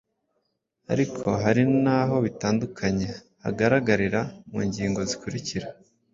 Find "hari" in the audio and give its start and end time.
1.43-1.63